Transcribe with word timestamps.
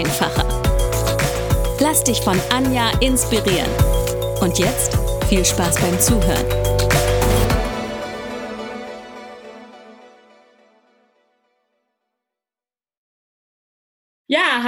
einfacher. 0.00 0.46
Lass 1.78 2.02
dich 2.04 2.20
von 2.22 2.38
Anja 2.50 2.90
inspirieren. 3.00 3.70
Und 4.40 4.58
jetzt 4.58 4.98
viel 5.28 5.44
Spaß 5.44 5.76
beim 5.76 5.98
Zuhören. 6.00 6.59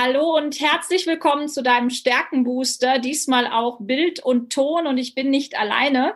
Hallo 0.03 0.37
und 0.37 0.59
herzlich 0.59 1.07
willkommen 1.07 1.47
zu 1.47 1.63
deinem 1.63 1.89
Stärkenbooster. 1.89 2.99
Diesmal 2.99 3.47
auch 3.47 3.79
Bild 3.81 4.19
und 4.19 4.53
Ton 4.53 4.89
und 4.89 4.99
ich 4.99 5.15
bin 5.15 5.31
nicht 5.31 5.57
alleine 5.57 6.15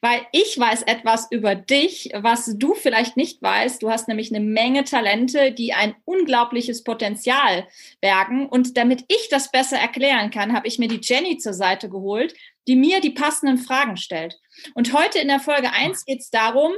weil 0.00 0.26
ich 0.32 0.58
weiß 0.58 0.82
etwas 0.82 1.26
über 1.30 1.54
dich, 1.54 2.10
was 2.14 2.56
du 2.56 2.74
vielleicht 2.74 3.16
nicht 3.16 3.42
weißt. 3.42 3.82
Du 3.82 3.90
hast 3.90 4.08
nämlich 4.08 4.34
eine 4.34 4.44
Menge 4.44 4.84
Talente, 4.84 5.52
die 5.52 5.72
ein 5.72 5.94
unglaubliches 6.04 6.84
Potenzial 6.84 7.66
bergen. 8.00 8.48
Und 8.48 8.76
damit 8.76 9.04
ich 9.08 9.28
das 9.30 9.50
besser 9.50 9.78
erklären 9.78 10.30
kann, 10.30 10.52
habe 10.52 10.68
ich 10.68 10.78
mir 10.78 10.88
die 10.88 11.00
Jenny 11.02 11.38
zur 11.38 11.54
Seite 11.54 11.88
geholt, 11.88 12.34
die 12.68 12.76
mir 12.76 13.00
die 13.00 13.10
passenden 13.10 13.58
Fragen 13.58 13.96
stellt. 13.96 14.38
Und 14.74 14.92
heute 14.92 15.18
in 15.18 15.28
der 15.28 15.40
Folge 15.40 15.72
1 15.72 16.04
geht 16.04 16.20
es 16.20 16.30
darum, 16.30 16.72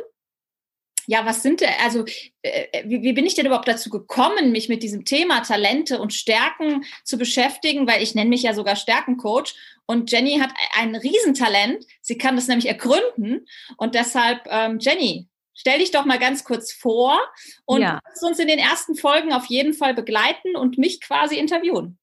ja, 1.08 1.24
was 1.24 1.42
sind 1.42 1.62
denn, 1.62 1.70
also 1.82 2.04
äh, 2.42 2.82
wie, 2.84 3.00
wie, 3.02 3.14
bin 3.14 3.24
ich 3.24 3.34
denn 3.34 3.46
überhaupt 3.46 3.66
dazu 3.66 3.88
gekommen, 3.88 4.52
mich 4.52 4.68
mit 4.68 4.82
diesem 4.82 5.06
Thema 5.06 5.40
Talente 5.40 6.00
und 6.00 6.12
Stärken 6.12 6.84
zu 7.02 7.16
beschäftigen, 7.16 7.86
weil 7.88 8.02
ich 8.02 8.14
nenne 8.14 8.28
mich 8.28 8.42
ja 8.42 8.52
sogar 8.52 8.76
Stärkencoach 8.76 9.54
und 9.86 10.12
Jenny 10.12 10.38
hat 10.38 10.50
ein 10.76 10.94
Riesentalent. 10.94 11.86
Sie 12.02 12.18
kann 12.18 12.36
das 12.36 12.46
nämlich 12.46 12.68
ergründen. 12.68 13.46
Und 13.78 13.94
deshalb, 13.94 14.42
ähm, 14.50 14.80
Jenny, 14.80 15.28
stell 15.54 15.78
dich 15.78 15.92
doch 15.92 16.04
mal 16.04 16.18
ganz 16.18 16.44
kurz 16.44 16.74
vor 16.74 17.18
und 17.64 17.80
ja. 17.80 18.00
uns 18.20 18.38
in 18.38 18.48
den 18.48 18.58
ersten 18.58 18.94
Folgen 18.94 19.32
auf 19.32 19.46
jeden 19.46 19.72
Fall 19.72 19.94
begleiten 19.94 20.56
und 20.56 20.76
mich 20.76 21.00
quasi 21.00 21.38
interviewen. 21.38 21.98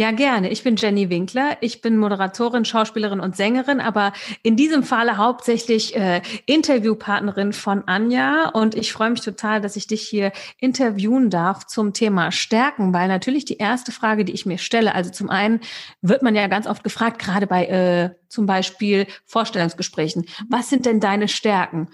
Ja, 0.00 0.12
gerne. 0.12 0.48
Ich 0.48 0.64
bin 0.64 0.76
Jenny 0.76 1.10
Winkler. 1.10 1.58
Ich 1.60 1.82
bin 1.82 1.98
Moderatorin, 1.98 2.64
Schauspielerin 2.64 3.20
und 3.20 3.36
Sängerin, 3.36 3.80
aber 3.80 4.14
in 4.42 4.56
diesem 4.56 4.82
Falle 4.82 5.18
hauptsächlich 5.18 5.94
äh, 5.94 6.22
Interviewpartnerin 6.46 7.52
von 7.52 7.86
Anja. 7.86 8.48
Und 8.48 8.74
ich 8.74 8.94
freue 8.94 9.10
mich 9.10 9.20
total, 9.20 9.60
dass 9.60 9.76
ich 9.76 9.86
dich 9.88 10.00
hier 10.00 10.32
interviewen 10.58 11.28
darf 11.28 11.66
zum 11.66 11.92
Thema 11.92 12.32
Stärken, 12.32 12.94
weil 12.94 13.08
natürlich 13.08 13.44
die 13.44 13.58
erste 13.58 13.92
Frage, 13.92 14.24
die 14.24 14.32
ich 14.32 14.46
mir 14.46 14.56
stelle, 14.56 14.94
also 14.94 15.10
zum 15.10 15.28
einen 15.28 15.60
wird 16.00 16.22
man 16.22 16.34
ja 16.34 16.46
ganz 16.46 16.66
oft 16.66 16.82
gefragt, 16.82 17.18
gerade 17.18 17.46
bei 17.46 17.66
äh, 17.66 18.10
zum 18.30 18.46
Beispiel 18.46 19.06
Vorstellungsgesprächen, 19.26 20.24
was 20.48 20.70
sind 20.70 20.86
denn 20.86 21.00
deine 21.00 21.28
Stärken? 21.28 21.90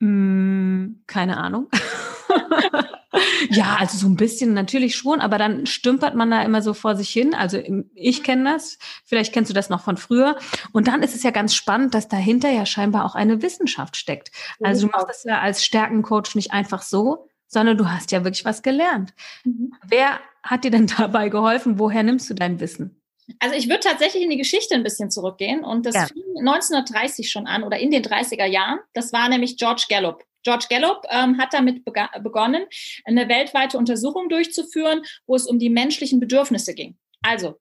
Hm, 0.00 1.02
keine 1.06 1.38
Ahnung. 1.38 1.68
ja, 3.50 3.76
also 3.78 3.98
so 3.98 4.06
ein 4.06 4.16
bisschen 4.16 4.54
natürlich 4.54 4.96
schon, 4.96 5.20
aber 5.20 5.38
dann 5.38 5.66
stümpert 5.66 6.14
man 6.14 6.30
da 6.30 6.42
immer 6.42 6.62
so 6.62 6.74
vor 6.74 6.96
sich 6.96 7.10
hin. 7.10 7.34
Also 7.34 7.60
ich 7.94 8.22
kenne 8.22 8.52
das, 8.52 8.78
vielleicht 9.04 9.32
kennst 9.32 9.50
du 9.50 9.54
das 9.54 9.70
noch 9.70 9.82
von 9.82 9.96
früher. 9.96 10.36
Und 10.72 10.88
dann 10.88 11.02
ist 11.02 11.14
es 11.14 11.22
ja 11.22 11.30
ganz 11.30 11.54
spannend, 11.54 11.94
dass 11.94 12.08
dahinter 12.08 12.50
ja 12.50 12.66
scheinbar 12.66 13.04
auch 13.04 13.14
eine 13.14 13.42
Wissenschaft 13.42 13.96
steckt. 13.96 14.30
Also 14.62 14.86
du 14.86 14.92
machst 14.92 15.08
das 15.08 15.24
ja 15.24 15.40
als 15.40 15.64
Stärkencoach 15.64 16.34
nicht 16.34 16.52
einfach 16.52 16.82
so, 16.82 17.28
sondern 17.46 17.78
du 17.78 17.90
hast 17.90 18.12
ja 18.12 18.24
wirklich 18.24 18.44
was 18.44 18.62
gelernt. 18.62 19.14
Mhm. 19.44 19.74
Wer 19.86 20.20
hat 20.42 20.64
dir 20.64 20.70
denn 20.70 20.86
dabei 20.98 21.28
geholfen? 21.28 21.78
Woher 21.78 22.02
nimmst 22.02 22.28
du 22.30 22.34
dein 22.34 22.60
Wissen? 22.60 22.94
Also 23.40 23.54
ich 23.56 23.68
würde 23.68 23.80
tatsächlich 23.80 24.22
in 24.22 24.30
die 24.30 24.38
Geschichte 24.38 24.74
ein 24.74 24.82
bisschen 24.82 25.10
zurückgehen 25.10 25.62
und 25.62 25.84
das 25.84 25.94
ja. 25.94 26.06
fing 26.06 26.22
1930 26.38 27.30
schon 27.30 27.46
an 27.46 27.62
oder 27.62 27.78
in 27.78 27.90
den 27.90 28.02
30er 28.02 28.46
Jahren. 28.46 28.78
Das 28.94 29.12
war 29.12 29.28
nämlich 29.28 29.58
George 29.58 29.84
Gallup. 29.90 30.24
George 30.42 30.66
Gallup 30.68 31.04
ähm, 31.10 31.38
hat 31.38 31.52
damit 31.52 31.84
begonnen, 31.84 32.66
eine 33.04 33.28
weltweite 33.28 33.78
Untersuchung 33.78 34.28
durchzuführen, 34.28 35.02
wo 35.26 35.34
es 35.34 35.46
um 35.46 35.58
die 35.58 35.70
menschlichen 35.70 36.20
Bedürfnisse 36.20 36.74
ging. 36.74 36.96
Also 37.22 37.58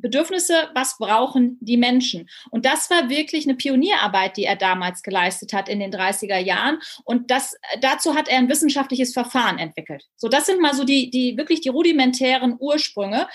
Bedürfnisse, 0.00 0.70
was 0.74 0.96
brauchen 0.98 1.58
die 1.60 1.76
Menschen? 1.76 2.28
Und 2.50 2.64
das 2.64 2.88
war 2.90 3.08
wirklich 3.08 3.46
eine 3.46 3.56
Pionierarbeit, 3.56 4.36
die 4.36 4.44
er 4.44 4.56
damals 4.56 5.02
geleistet 5.02 5.52
hat 5.52 5.68
in 5.68 5.80
den 5.80 5.92
30er 5.92 6.38
Jahren. 6.38 6.78
Und 7.04 7.30
das, 7.30 7.56
dazu 7.80 8.14
hat 8.14 8.28
er 8.28 8.38
ein 8.38 8.48
wissenschaftliches 8.48 9.12
Verfahren 9.12 9.58
entwickelt. 9.58 10.04
So, 10.16 10.28
das 10.28 10.46
sind 10.46 10.60
mal 10.60 10.74
so 10.74 10.84
die, 10.84 11.10
die 11.10 11.36
wirklich 11.36 11.60
die 11.60 11.68
rudimentären 11.68 12.56
Ursprünge. 12.58 13.28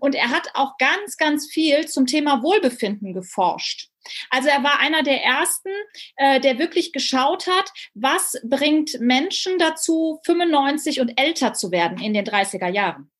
Und 0.00 0.14
er 0.14 0.30
hat 0.30 0.48
auch 0.54 0.76
ganz, 0.78 1.16
ganz 1.16 1.48
viel 1.50 1.86
zum 1.86 2.06
Thema 2.06 2.42
Wohlbefinden 2.42 3.14
geforscht. 3.14 3.87
Also 4.30 4.48
er 4.48 4.62
war 4.62 4.80
einer 4.80 5.02
der 5.02 5.22
ersten, 5.22 5.70
äh, 6.16 6.40
der 6.40 6.58
wirklich 6.58 6.92
geschaut 6.92 7.46
hat, 7.46 7.70
was 7.94 8.40
bringt 8.44 9.00
Menschen 9.00 9.58
dazu, 9.58 10.20
95 10.24 11.00
und 11.00 11.20
älter 11.20 11.54
zu 11.54 11.70
werden 11.70 11.98
in 11.98 12.14
den 12.14 12.24
30er 12.24 12.68
Jahren. 12.68 13.10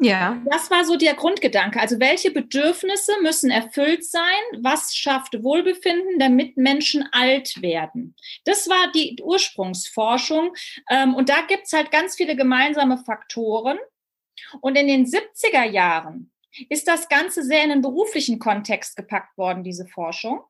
Ja. 0.00 0.42
Das 0.50 0.70
war 0.70 0.84
so 0.84 0.96
der 0.96 1.14
Grundgedanke. 1.14 1.80
Also 1.80 2.00
welche 2.00 2.30
Bedürfnisse 2.30 3.12
müssen 3.22 3.50
erfüllt 3.50 4.04
sein? 4.04 4.22
Was 4.58 4.94
schafft 4.94 5.42
Wohlbefinden, 5.42 6.18
damit 6.18 6.56
Menschen 6.56 7.08
alt 7.12 7.62
werden? 7.62 8.16
Das 8.44 8.68
war 8.68 8.90
die 8.92 9.16
Ursprungsforschung. 9.22 10.54
Ähm, 10.90 11.14
und 11.14 11.28
da 11.28 11.42
gibt 11.42 11.66
es 11.66 11.72
halt 11.72 11.90
ganz 11.90 12.16
viele 12.16 12.34
gemeinsame 12.34 12.98
Faktoren. 12.98 13.78
Und 14.60 14.76
in 14.76 14.88
den 14.88 15.06
70er 15.06 15.64
Jahren 15.64 16.32
ist 16.68 16.88
das 16.88 17.08
Ganze 17.08 17.42
sehr 17.42 17.64
in 17.64 17.70
den 17.70 17.82
beruflichen 17.82 18.38
Kontext 18.38 18.96
gepackt 18.96 19.36
worden, 19.36 19.64
diese 19.64 19.86
Forschung. 19.86 20.40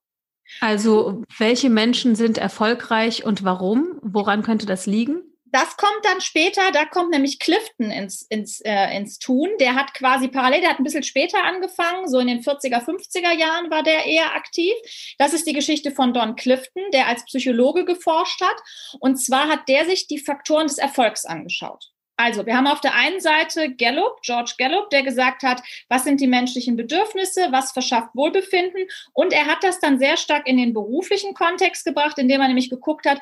Also 0.60 1.22
welche 1.38 1.70
Menschen 1.70 2.14
sind 2.14 2.38
erfolgreich 2.38 3.24
und 3.24 3.44
warum? 3.44 3.98
Woran 4.02 4.42
könnte 4.42 4.66
das 4.66 4.86
liegen? 4.86 5.22
Das 5.54 5.76
kommt 5.76 6.00
dann 6.02 6.20
später, 6.20 6.72
da 6.72 6.84
kommt 6.84 7.10
nämlich 7.10 7.38
Clifton 7.38 7.92
ins, 7.92 8.22
ins, 8.22 8.60
äh, 8.62 8.96
ins 8.96 9.20
Tun. 9.20 9.48
Der 9.60 9.76
hat 9.76 9.94
quasi 9.94 10.26
parallel, 10.26 10.62
der 10.62 10.70
hat 10.70 10.80
ein 10.80 10.84
bisschen 10.84 11.04
später 11.04 11.44
angefangen, 11.44 12.08
so 12.08 12.18
in 12.18 12.26
den 12.26 12.42
40er, 12.42 12.84
50er 12.84 13.32
Jahren 13.32 13.70
war 13.70 13.84
der 13.84 14.04
eher 14.04 14.34
aktiv. 14.34 14.74
Das 15.16 15.32
ist 15.32 15.46
die 15.46 15.52
Geschichte 15.52 15.92
von 15.92 16.12
Don 16.12 16.34
Clifton, 16.34 16.82
der 16.92 17.06
als 17.06 17.24
Psychologe 17.26 17.84
geforscht 17.84 18.40
hat. 18.40 18.56
Und 18.98 19.16
zwar 19.16 19.48
hat 19.48 19.68
der 19.68 19.84
sich 19.84 20.08
die 20.08 20.18
Faktoren 20.18 20.66
des 20.66 20.78
Erfolgs 20.78 21.24
angeschaut. 21.24 21.93
Also, 22.16 22.46
wir 22.46 22.56
haben 22.56 22.66
auf 22.66 22.80
der 22.80 22.94
einen 22.94 23.20
Seite 23.20 23.74
Gallup, 23.74 24.22
George 24.22 24.54
Gallup, 24.58 24.90
der 24.90 25.02
gesagt 25.02 25.42
hat, 25.42 25.62
was 25.88 26.04
sind 26.04 26.20
die 26.20 26.28
menschlichen 26.28 26.76
Bedürfnisse, 26.76 27.48
was 27.50 27.72
verschafft 27.72 28.10
Wohlbefinden. 28.14 28.86
Und 29.12 29.32
er 29.32 29.46
hat 29.46 29.64
das 29.64 29.80
dann 29.80 29.98
sehr 29.98 30.16
stark 30.16 30.46
in 30.46 30.56
den 30.56 30.72
beruflichen 30.72 31.34
Kontext 31.34 31.84
gebracht, 31.84 32.18
indem 32.18 32.40
er 32.40 32.48
nämlich 32.48 32.70
geguckt 32.70 33.06
hat, 33.06 33.20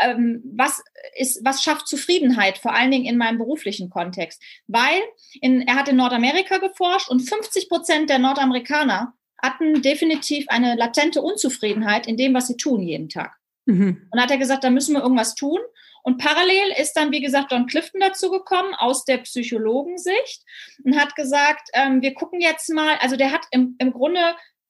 ähm, 0.00 0.42
was, 0.44 0.82
ist, 1.16 1.44
was 1.44 1.62
schafft 1.62 1.86
Zufriedenheit, 1.86 2.58
vor 2.58 2.74
allen 2.74 2.90
Dingen 2.90 3.04
in 3.04 3.18
meinem 3.18 3.38
beruflichen 3.38 3.90
Kontext. 3.90 4.42
Weil 4.66 5.02
in, 5.40 5.62
er 5.62 5.76
hat 5.76 5.88
in 5.88 5.96
Nordamerika 5.96 6.58
geforscht 6.58 7.10
und 7.10 7.20
50 7.20 7.68
Prozent 7.68 8.08
der 8.08 8.18
Nordamerikaner 8.18 9.14
hatten 9.42 9.82
definitiv 9.82 10.46
eine 10.48 10.76
latente 10.76 11.20
Unzufriedenheit 11.20 12.06
in 12.06 12.16
dem, 12.16 12.32
was 12.32 12.46
sie 12.46 12.56
tun 12.56 12.80
jeden 12.80 13.08
Tag. 13.08 13.36
Mhm. 13.66 14.08
Und 14.10 14.20
hat 14.20 14.30
er 14.30 14.38
gesagt, 14.38 14.64
da 14.64 14.70
müssen 14.70 14.94
wir 14.94 15.02
irgendwas 15.02 15.34
tun. 15.34 15.58
Und 16.02 16.18
parallel 16.18 16.72
ist 16.80 16.94
dann, 16.94 17.12
wie 17.12 17.20
gesagt, 17.20 17.52
Don 17.52 17.66
Clifton 17.66 18.00
dazu 18.00 18.30
gekommen 18.30 18.74
aus 18.74 19.04
der 19.04 19.18
Psychologensicht 19.18 20.42
und 20.84 20.98
hat 20.98 21.14
gesagt, 21.14 21.68
ähm, 21.74 22.02
wir 22.02 22.14
gucken 22.14 22.40
jetzt 22.40 22.68
mal, 22.70 22.96
also 22.98 23.16
der 23.16 23.30
hat 23.30 23.46
im, 23.52 23.76
im 23.78 23.92
Grunde 23.92 24.20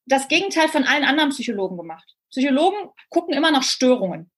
das 0.07 0.29
Gegenteil 0.29 0.69
von 0.69 0.85
allen 0.85 1.05
anderen 1.05 1.31
Psychologen 1.31 1.77
gemacht. 1.77 2.17
Psychologen 2.31 2.91
gucken 3.09 3.35
immer 3.35 3.51
nach 3.51 3.63
Störungen. 3.63 4.31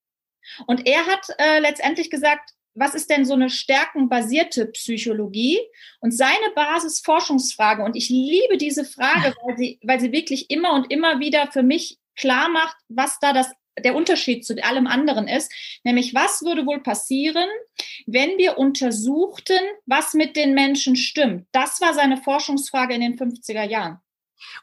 Und 0.67 0.87
er 0.87 1.07
hat 1.07 1.27
äh, 1.39 1.59
letztendlich 1.59 2.11
gesagt, 2.11 2.51
was 2.75 2.95
ist 2.95 3.09
denn 3.09 3.25
so 3.25 3.35
eine 3.35 3.51
stärkenbasierte 3.51 4.67
Psychologie? 4.67 5.61
Und 6.01 6.13
seine 6.13 6.51
Basisforschungsfrage, 6.55 7.85
und 7.85 7.97
ich 7.97 8.09
liebe 8.09 8.59
diese 8.59 8.85
Frage, 8.85 9.35
weil 9.45 9.57
sie, 9.57 9.79
weil 9.83 10.01
sie 10.01 10.13
wirklich 10.13 10.51
immer 10.51 10.75
und 10.75 10.91
immer 10.91 11.21
wieder 11.21 11.51
für 11.53 11.63
mich 11.63 11.99
klar 12.17 12.49
macht, 12.49 12.77
was 12.89 13.19
da 13.21 13.33
das 13.33 13.51
der 13.79 13.95
Unterschied 13.95 14.45
zu 14.45 14.55
allem 14.63 14.87
anderen 14.87 15.29
ist, 15.29 15.53
nämlich 15.83 16.15
was 16.15 16.43
würde 16.43 16.67
wohl 16.67 16.83
passieren, 16.83 17.49
wenn 18.07 18.39
wir 18.39 18.59
untersuchten, 18.59 19.59
was 19.87 20.15
mit 20.15 20.37
den 20.37 20.55
Menschen 20.55 20.97
stimmt. 20.97 21.47
Das 21.53 21.81
war 21.81 21.95
seine 21.95 22.17
Forschungsfrage 22.17 22.95
in 22.95 23.01
den 23.01 23.19
50er 23.19 23.65
Jahren. 23.65 23.99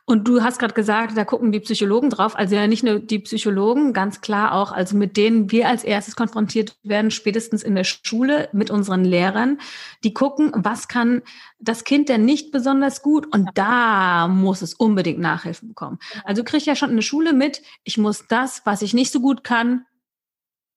Und 0.06 0.28
du 0.28 0.44
hast 0.44 0.60
gerade 0.60 0.74
gesagt, 0.74 1.18
da 1.18 1.26
gucken 1.26 1.52
die 1.52 1.60
Psychologen 1.60 2.10
drauf. 2.10 2.36
Also 2.36 2.56
ja, 2.56 2.68
nicht 2.68 2.84
nur 2.84 3.00
die 3.00 3.20
Psychologen, 3.20 3.94
ganz 3.94 4.22
klar 4.22 4.54
auch, 4.54 4.72
also 4.72 4.96
mit 4.96 5.18
denen 5.18 5.52
wir 5.52 5.68
als 5.68 5.84
erstes 5.84 6.16
konfrontiert 6.16 6.76
werden, 6.84 7.12
spätestens 7.12 7.64
in 7.64 7.76
der 7.76 7.84
Schule 7.84 8.50
mit 8.52 8.72
unseren 8.72 9.06
Lehrern. 9.06 9.60
Die 10.04 10.14
gucken, 10.14 10.52
was 10.56 10.88
kann 10.88 11.22
das 11.60 11.84
Kind 11.84 12.10
denn 12.10 12.26
nicht 12.26 12.52
besonders 12.52 13.02
gut 13.02 13.32
und 13.34 13.50
da 13.54 14.28
muss 14.28 14.62
es 14.62 14.74
unbedingt 14.74 15.20
Nachhilfe 15.20 15.66
bekommen. 15.66 16.00
Also 16.24 16.44
kriege 16.44 16.58
ich 16.58 16.66
ja 16.66 16.76
schon 16.76 16.90
in 16.90 16.98
der 16.98 17.04
Schule 17.04 17.34
mit, 17.34 17.62
ich 17.84 17.98
muss 17.98 18.26
das, 18.28 18.62
was 18.66 18.82
ich 18.82 18.94
nicht 18.94 19.12
so 19.12 19.22
gut 19.22 19.44
kann, 19.44 19.86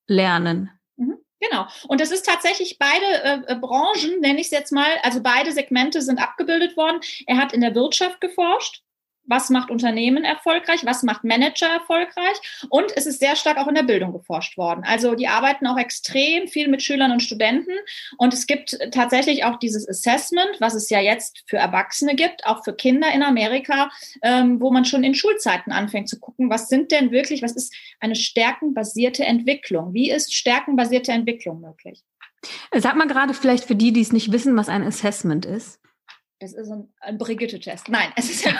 lernen. 0.06 0.70
Mhm. 0.96 1.16
Genau. 1.40 1.66
Und 1.88 2.00
das 2.00 2.10
ist 2.10 2.24
tatsächlich 2.26 2.78
beide 2.78 3.04
äh, 3.04 3.52
äh 3.52 3.56
Branchen, 3.56 4.20
nenne 4.20 4.40
ich 4.40 4.46
es 4.46 4.52
jetzt 4.52 4.72
mal, 4.72 4.86
also 5.02 5.20
beide 5.22 5.52
Segmente 5.52 6.00
sind 6.02 6.18
abgebildet 6.18 6.76
worden. 6.76 7.00
Er 7.26 7.36
hat 7.36 7.52
in 7.52 7.60
der 7.60 7.74
Wirtschaft 7.74 8.20
geforscht 8.20 8.83
was 9.26 9.50
macht 9.50 9.70
Unternehmen 9.70 10.24
erfolgreich, 10.24 10.84
was 10.84 11.02
macht 11.02 11.24
Manager 11.24 11.66
erfolgreich 11.66 12.66
und 12.68 12.92
es 12.96 13.06
ist 13.06 13.20
sehr 13.20 13.36
stark 13.36 13.58
auch 13.58 13.68
in 13.68 13.74
der 13.74 13.82
Bildung 13.82 14.12
geforscht 14.12 14.56
worden. 14.56 14.84
Also 14.84 15.14
die 15.14 15.28
arbeiten 15.28 15.66
auch 15.66 15.78
extrem 15.78 16.48
viel 16.48 16.68
mit 16.68 16.82
Schülern 16.82 17.12
und 17.12 17.22
Studenten 17.22 17.72
und 18.18 18.34
es 18.34 18.46
gibt 18.46 18.78
tatsächlich 18.92 19.44
auch 19.44 19.58
dieses 19.58 19.88
Assessment, 19.88 20.60
was 20.60 20.74
es 20.74 20.90
ja 20.90 21.00
jetzt 21.00 21.44
für 21.46 21.56
Erwachsene 21.56 22.14
gibt, 22.14 22.46
auch 22.46 22.64
für 22.64 22.74
Kinder 22.74 23.12
in 23.12 23.22
Amerika, 23.22 23.90
ähm, 24.22 24.60
wo 24.60 24.70
man 24.70 24.84
schon 24.84 25.04
in 25.04 25.14
Schulzeiten 25.14 25.72
anfängt 25.72 26.08
zu 26.08 26.18
gucken, 26.18 26.50
was 26.50 26.68
sind 26.68 26.92
denn 26.92 27.10
wirklich, 27.10 27.42
was 27.42 27.56
ist 27.56 27.74
eine 28.00 28.16
stärkenbasierte 28.16 29.24
Entwicklung? 29.24 29.94
Wie 29.94 30.10
ist 30.10 30.34
stärkenbasierte 30.34 31.12
Entwicklung 31.12 31.60
möglich? 31.60 32.02
Sag 32.74 32.96
mal 32.96 33.06
gerade 33.06 33.34
vielleicht 33.34 33.64
für 33.64 33.74
die, 33.74 33.92
die 33.92 34.00
es 34.00 34.12
nicht 34.12 34.32
wissen, 34.32 34.56
was 34.56 34.68
ein 34.68 34.82
Assessment 34.82 35.46
ist. 35.46 35.80
Es 36.44 36.52
ist 36.52 36.70
ein, 36.70 36.92
ein 37.00 37.18
Brigitte-Test. 37.18 37.88
Nein, 37.88 38.12
es 38.16 38.30
ist 38.30 38.46
ein 38.46 38.54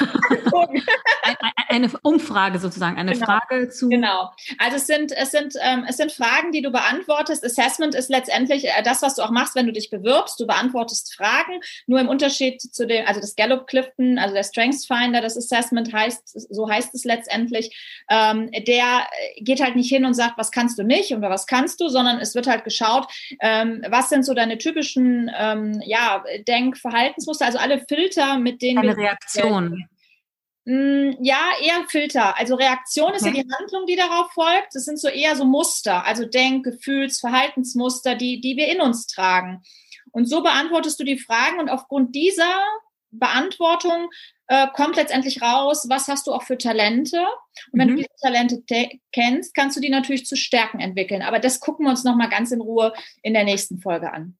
eine 1.75 1.90
Umfrage 2.02 2.58
sozusagen, 2.58 2.96
eine 2.96 3.12
genau. 3.12 3.26
Frage 3.26 3.69
zu. 3.69 3.88
Genau. 3.88 4.31
Also 4.58 4.76
es 4.76 4.86
sind, 4.86 5.12
es 5.12 5.31
sind, 5.31 5.54
ähm, 5.60 5.84
es 5.88 5.96
sind 5.96 6.12
Fragen, 6.12 6.52
die 6.52 6.62
du 6.62 6.70
beantwortest. 6.70 7.44
Assessment 7.44 7.94
ist 7.94 8.10
letztendlich 8.10 8.66
äh, 8.66 8.82
das, 8.82 9.02
was 9.02 9.16
du 9.16 9.22
auch 9.22 9.31
machst, 9.31 9.54
wenn 9.54 9.66
du 9.66 9.72
dich 9.72 9.90
bewirbst. 9.90 10.38
Du 10.38 10.46
beantwortest 10.46 11.14
Fragen. 11.14 11.60
Nur 11.86 12.00
im 12.00 12.08
Unterschied 12.08 12.60
zu 12.60 12.86
dem, 12.86 13.06
also 13.06 13.20
das 13.20 13.36
Gallup 13.36 13.66
Clifton, 13.66 14.19
also 14.19 14.34
der 14.34 14.44
Strengths 14.44 14.86
Finder, 14.86 15.20
das 15.20 15.36
Assessment 15.36 15.92
heißt, 15.92 16.54
so 16.54 16.69
heißt 16.69 16.94
es 16.94 17.04
letztendlich, 17.04 18.04
ähm, 18.10 18.50
der 18.66 19.06
geht 19.38 19.62
halt 19.62 19.76
nicht 19.76 19.88
hin 19.88 20.04
und 20.04 20.14
sagt, 20.14 20.38
was 20.38 20.50
kannst 20.50 20.78
du 20.78 20.84
nicht 20.84 21.14
oder 21.14 21.31
was 21.31 21.46
kannst 21.46 21.81
du, 21.81 21.88
sondern 21.88 22.19
es 22.20 22.34
wird 22.34 22.46
halt 22.46 22.64
geschaut, 22.64 23.06
ähm, 23.40 23.82
was 23.88 24.08
sind 24.08 24.25
so 24.25 24.34
deine 24.34 24.58
typischen, 24.58 25.31
ähm, 25.36 25.81
ja, 25.84 26.22
Denk-Verhaltensmuster, 26.46 27.46
also 27.46 27.58
alle 27.58 27.73
Filter, 27.80 28.38
mit 28.38 28.62
denen 28.62 28.78
Eine 28.78 28.96
Reaktion. 28.96 29.86
Mm, 30.64 31.12
ja, 31.20 31.50
eher 31.62 31.84
Filter. 31.88 32.38
Also 32.38 32.54
Reaktion 32.54 33.12
ist 33.14 33.22
okay. 33.22 33.36
ja 33.36 33.42
die 33.42 33.52
Handlung, 33.52 33.86
die 33.86 33.96
darauf 33.96 34.32
folgt. 34.32 34.74
Das 34.74 34.84
sind 34.84 34.98
so 34.98 35.08
eher 35.08 35.36
so 35.36 35.44
Muster, 35.44 36.04
also 36.04 36.24
Denk-, 36.24 36.64
Gefühls-, 36.64 37.20
Verhaltensmuster, 37.20 38.14
die, 38.14 38.40
die 38.40 38.56
wir 38.56 38.68
in 38.68 38.80
uns 38.80 39.06
tragen. 39.06 39.62
Und 40.12 40.26
so 40.26 40.42
beantwortest 40.42 40.98
du 41.00 41.04
die 41.04 41.18
Fragen 41.18 41.58
und 41.58 41.68
aufgrund 41.68 42.14
dieser 42.14 42.62
Beantwortung 43.10 44.08
äh, 44.48 44.66
kommt 44.74 44.96
letztendlich 44.96 45.42
raus, 45.42 45.86
was 45.88 46.08
hast 46.08 46.26
du 46.26 46.32
auch 46.32 46.42
für 46.42 46.58
Talente. 46.58 47.20
Und 47.72 47.80
wenn 47.80 47.90
mhm. 47.90 47.96
du 47.96 48.02
diese 48.02 48.16
Talente 48.22 48.62
kennst, 49.12 49.54
kannst 49.54 49.76
du 49.76 49.80
die 49.80 49.90
natürlich 49.90 50.26
zu 50.26 50.36
Stärken 50.36 50.80
entwickeln. 50.80 51.22
Aber 51.22 51.38
das 51.38 51.60
gucken 51.60 51.86
wir 51.86 51.90
uns 51.90 52.04
nochmal 52.04 52.28
ganz 52.28 52.52
in 52.52 52.60
Ruhe 52.60 52.92
in 53.22 53.34
der 53.34 53.44
nächsten 53.44 53.80
Folge 53.80 54.12
an. 54.12 54.36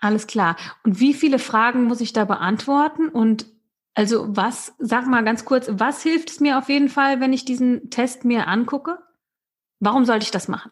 Alles 0.00 0.26
klar. 0.26 0.56
Und 0.84 1.00
wie 1.00 1.14
viele 1.14 1.38
Fragen 1.38 1.84
muss 1.84 2.00
ich 2.00 2.12
da 2.12 2.24
beantworten? 2.24 3.08
Und 3.08 3.46
also 3.94 4.36
was, 4.36 4.74
sag 4.78 5.06
mal 5.06 5.24
ganz 5.24 5.44
kurz, 5.44 5.68
was 5.70 6.02
hilft 6.02 6.30
es 6.30 6.40
mir 6.40 6.58
auf 6.58 6.68
jeden 6.68 6.88
Fall, 6.88 7.20
wenn 7.20 7.32
ich 7.32 7.44
diesen 7.44 7.90
Test 7.90 8.24
mir 8.24 8.46
angucke? 8.46 8.98
Warum 9.80 10.04
sollte 10.04 10.24
ich 10.24 10.30
das 10.30 10.48
machen? 10.48 10.70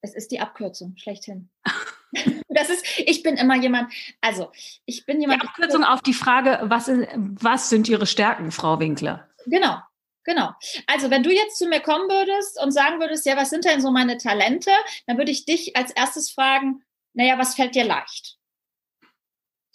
Es 0.00 0.14
ist 0.14 0.30
die 0.30 0.40
Abkürzung, 0.40 0.94
schlechthin. 0.96 1.50
das 2.48 2.70
ist, 2.70 2.84
ich 2.98 3.22
bin 3.22 3.36
immer 3.36 3.56
jemand, 3.56 3.92
also 4.20 4.50
ich 4.84 5.04
bin 5.04 5.20
jemand. 5.20 5.42
Die 5.42 5.48
Abkürzung 5.48 5.84
auf 5.84 6.00
die 6.00 6.14
Frage, 6.14 6.60
was, 6.62 6.88
was 6.88 7.68
sind 7.68 7.88
Ihre 7.88 8.06
Stärken, 8.06 8.52
Frau 8.52 8.78
Winkler? 8.78 9.28
Genau, 9.46 9.78
Genau. 10.26 10.50
Also 10.88 11.08
wenn 11.08 11.22
du 11.22 11.32
jetzt 11.32 11.56
zu 11.56 11.68
mir 11.68 11.80
kommen 11.80 12.10
würdest 12.10 12.60
und 12.60 12.72
sagen 12.72 12.98
würdest, 12.98 13.24
ja, 13.26 13.36
was 13.36 13.48
sind 13.48 13.64
denn 13.64 13.80
so 13.80 13.92
meine 13.92 14.18
Talente, 14.18 14.72
dann 15.06 15.18
würde 15.18 15.30
ich 15.30 15.44
dich 15.44 15.76
als 15.76 15.92
erstes 15.92 16.30
fragen, 16.32 16.82
naja, 17.14 17.38
was 17.38 17.54
fällt 17.54 17.76
dir 17.76 17.84
leicht? 17.84 18.36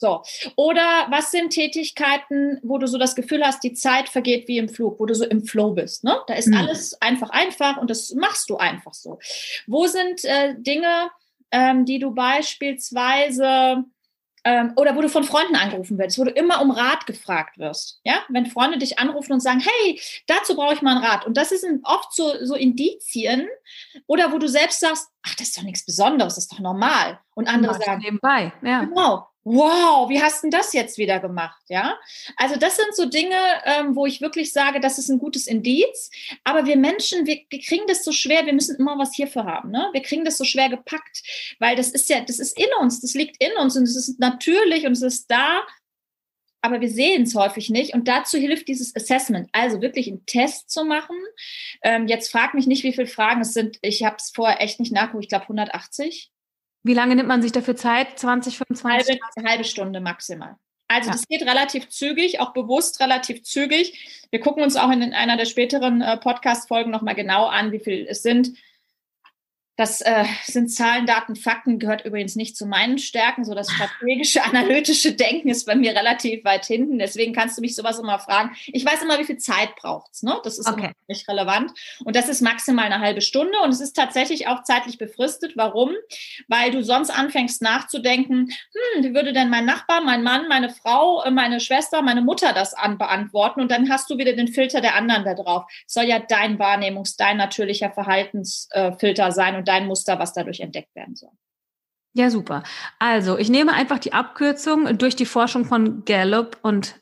So. 0.01 0.23
Oder 0.55 1.05
was 1.11 1.29
sind 1.29 1.51
Tätigkeiten, 1.51 2.59
wo 2.63 2.79
du 2.79 2.87
so 2.87 2.97
das 2.97 3.15
Gefühl 3.15 3.45
hast, 3.45 3.63
die 3.63 3.73
Zeit 3.73 4.09
vergeht 4.09 4.47
wie 4.47 4.57
im 4.57 4.67
Flug, 4.67 4.99
wo 4.99 5.05
du 5.05 5.13
so 5.13 5.23
im 5.25 5.45
Flow 5.45 5.73
bist. 5.73 6.03
Ne? 6.03 6.17
Da 6.25 6.33
ist 6.33 6.47
mhm. 6.47 6.57
alles 6.57 6.99
einfach 7.01 7.29
einfach 7.29 7.77
und 7.77 7.87
das 7.91 8.11
machst 8.15 8.49
du 8.49 8.57
einfach 8.57 8.95
so. 8.95 9.19
Wo 9.67 9.85
sind 9.85 10.25
äh, 10.25 10.55
Dinge, 10.57 11.11
ähm, 11.51 11.85
die 11.85 11.99
du 11.99 12.15
beispielsweise 12.15 13.83
ähm, 14.43 14.73
oder 14.75 14.95
wo 14.95 15.01
du 15.01 15.09
von 15.09 15.23
Freunden 15.23 15.55
angerufen 15.55 15.99
wirst, 15.99 16.17
wo 16.17 16.23
du 16.23 16.31
immer 16.31 16.63
um 16.63 16.71
Rat 16.71 17.05
gefragt 17.05 17.59
wirst. 17.59 17.99
Ja, 18.03 18.23
wenn 18.29 18.47
Freunde 18.47 18.79
dich 18.79 18.97
anrufen 18.97 19.33
und 19.33 19.39
sagen, 19.41 19.59
hey, 19.59 20.01
dazu 20.25 20.55
brauche 20.55 20.73
ich 20.73 20.81
mal 20.81 20.95
einen 20.95 21.05
Rat. 21.05 21.27
Und 21.27 21.37
das 21.37 21.49
sind 21.49 21.85
oft 21.85 22.11
so, 22.11 22.43
so 22.43 22.55
Indizien 22.55 23.47
oder 24.07 24.31
wo 24.31 24.39
du 24.39 24.49
selbst 24.49 24.79
sagst, 24.79 25.09
ach, 25.21 25.35
das 25.35 25.49
ist 25.49 25.57
doch 25.59 25.63
nichts 25.63 25.85
Besonderes, 25.85 26.33
das 26.33 26.45
ist 26.45 26.53
doch 26.53 26.59
normal. 26.59 27.19
Und 27.35 27.47
andere 27.47 27.75
sagen, 27.75 28.01
nebenbei, 28.01 28.51
ja. 28.63 28.85
Genau, 28.85 29.27
wow, 29.43 30.09
wie 30.09 30.21
hast 30.21 30.43
du 30.43 30.49
das 30.49 30.73
jetzt 30.73 30.97
wieder 30.97 31.19
gemacht? 31.19 31.61
Ja, 31.67 31.97
also 32.37 32.55
das 32.57 32.77
sind 32.77 32.95
so 32.95 33.05
Dinge, 33.05 33.35
ähm, 33.65 33.95
wo 33.95 34.05
ich 34.05 34.21
wirklich 34.21 34.53
sage, 34.53 34.79
das 34.79 34.97
ist 34.97 35.09
ein 35.09 35.19
gutes 35.19 35.47
Indiz. 35.47 36.11
Aber 36.43 36.65
wir 36.65 36.77
Menschen, 36.77 37.25
wir, 37.25 37.39
wir, 37.49 37.59
kriegen 37.59 37.87
das 37.87 38.03
so 38.03 38.11
schwer, 38.11 38.45
wir 38.45 38.53
müssen 38.53 38.77
immer 38.77 38.97
was 38.97 39.15
hierfür 39.15 39.45
haben. 39.45 39.71
Ne? 39.71 39.89
Wir 39.93 40.01
kriegen 40.01 40.25
das 40.25 40.37
so 40.37 40.43
schwer 40.43 40.69
gepackt, 40.69 41.23
weil 41.59 41.75
das 41.75 41.89
ist 41.89 42.09
ja, 42.09 42.21
das 42.21 42.39
ist 42.39 42.57
in 42.57 42.69
uns, 42.79 43.01
das 43.01 43.13
liegt 43.13 43.43
in 43.43 43.51
uns 43.59 43.75
und 43.75 43.83
es 43.83 43.95
ist 43.95 44.19
natürlich 44.19 44.85
und 44.85 44.93
es 44.93 45.01
ist 45.01 45.29
da. 45.29 45.61
Aber 46.63 46.79
wir 46.79 46.89
sehen 46.89 47.23
es 47.23 47.33
häufig 47.33 47.71
nicht 47.71 47.95
und 47.95 48.07
dazu 48.07 48.37
hilft 48.37 48.67
dieses 48.67 48.95
Assessment, 48.95 49.49
also 49.51 49.81
wirklich 49.81 50.07
einen 50.07 50.23
Test 50.27 50.69
zu 50.69 50.85
machen. 50.85 51.15
Ähm, 51.81 52.07
jetzt 52.07 52.31
frag 52.31 52.53
mich 52.53 52.67
nicht, 52.67 52.83
wie 52.83 52.93
viele 52.93 53.07
Fragen 53.07 53.41
es 53.41 53.53
sind. 53.53 53.79
Ich 53.81 54.03
habe 54.03 54.17
es 54.17 54.29
vorher 54.29 54.61
echt 54.61 54.79
nicht 54.79 54.91
nachgeguckt. 54.91 55.23
Ich 55.23 55.29
glaube 55.29 55.45
180 55.45 56.31
wie 56.83 56.93
lange 56.93 57.15
nimmt 57.15 57.27
man 57.27 57.41
sich 57.41 57.51
dafür 57.51 57.75
Zeit? 57.75 58.17
20, 58.19 58.57
25? 58.57 59.19
Halbe, 59.35 59.49
halbe 59.49 59.63
Stunde 59.63 59.99
maximal. 59.99 60.55
Also 60.87 61.07
ja. 61.07 61.13
das 61.13 61.27
geht 61.27 61.43
relativ 61.43 61.87
zügig, 61.89 62.39
auch 62.39 62.51
bewusst 62.53 62.99
relativ 62.99 63.43
zügig. 63.43 64.27
Wir 64.29 64.41
gucken 64.41 64.61
uns 64.61 64.75
auch 64.75 64.91
in 64.91 65.13
einer 65.13 65.37
der 65.37 65.45
späteren 65.45 66.01
äh, 66.01 66.17
Podcast-Folgen 66.17 66.91
nochmal 66.91 67.15
genau 67.15 67.45
an, 67.45 67.71
wie 67.71 67.79
viel 67.79 68.05
es 68.09 68.23
sind. 68.23 68.51
Das 69.77 70.01
äh, 70.01 70.25
sind 70.43 70.69
Zahlen, 70.69 71.05
Daten, 71.05 71.35
Fakten, 71.35 71.79
gehört 71.79 72.05
übrigens 72.05 72.35
nicht 72.35 72.57
zu 72.57 72.65
meinen 72.65 72.97
Stärken. 72.97 73.45
So 73.45 73.55
das 73.55 73.71
strategische, 73.71 74.43
analytische 74.43 75.13
Denken 75.13 75.47
ist 75.49 75.65
bei 75.65 75.75
mir 75.75 75.95
relativ 75.95 76.43
weit 76.43 76.65
hinten. 76.65 76.99
Deswegen 76.99 77.33
kannst 77.33 77.57
du 77.57 77.61
mich 77.61 77.75
sowas 77.75 77.97
immer 77.97 78.19
fragen. 78.19 78.51
Ich 78.67 78.85
weiß 78.85 79.01
immer, 79.01 79.17
wie 79.17 79.23
viel 79.23 79.37
Zeit 79.37 79.75
braucht 79.77 80.11
es. 80.13 80.23
Ne? 80.23 80.37
Das 80.43 80.59
ist 80.59 80.69
okay. 80.69 80.91
nicht 81.07 81.27
relevant. 81.27 81.71
Und 82.03 82.17
das 82.17 82.27
ist 82.27 82.41
maximal 82.41 82.85
eine 82.85 82.99
halbe 82.99 83.21
Stunde. 83.21 83.57
Und 83.63 83.69
es 83.69 83.79
ist 83.79 83.93
tatsächlich 83.93 84.47
auch 84.47 84.63
zeitlich 84.63 84.97
befristet. 84.97 85.53
Warum? 85.55 85.91
Weil 86.49 86.71
du 86.71 86.83
sonst 86.83 87.09
anfängst 87.09 87.61
nachzudenken, 87.61 88.49
hm, 88.95 89.03
wie 89.03 89.13
würde 89.13 89.31
denn 89.31 89.49
mein 89.49 89.65
Nachbar, 89.65 90.01
mein 90.03 90.21
Mann, 90.21 90.49
meine 90.49 90.69
Frau, 90.69 91.23
äh, 91.23 91.31
meine 91.31 91.61
Schwester, 91.61 92.01
meine 92.01 92.21
Mutter 92.21 92.51
das 92.53 92.73
an 92.73 92.97
beantworten? 92.97 93.61
Und 93.61 93.71
dann 93.71 93.89
hast 93.89 94.09
du 94.09 94.17
wieder 94.17 94.33
den 94.33 94.49
Filter 94.49 94.81
der 94.81 94.95
anderen 94.95 95.23
da 95.23 95.33
drauf. 95.33 95.63
Soll 95.87 96.05
ja 96.05 96.19
dein 96.19 96.59
Wahrnehmungs-, 96.59 97.15
dein 97.17 97.37
natürlicher 97.37 97.89
Verhaltensfilter 97.89 99.27
äh, 99.27 99.31
sein 99.31 99.60
und 99.61 99.67
dein 99.67 99.87
Muster, 99.87 100.19
was 100.19 100.33
dadurch 100.33 100.59
entdeckt 100.59 100.95
werden 100.95 101.15
soll. 101.15 101.31
Ja, 102.13 102.29
super. 102.29 102.63
Also, 102.99 103.37
ich 103.37 103.49
nehme 103.49 103.73
einfach 103.73 103.99
die 103.99 104.11
Abkürzung 104.11 104.97
durch 104.97 105.15
die 105.15 105.25
Forschung 105.25 105.63
von 105.63 106.03
Gallup 106.03 106.57
und 106.61 106.99